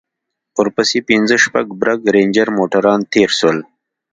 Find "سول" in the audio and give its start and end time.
3.39-3.57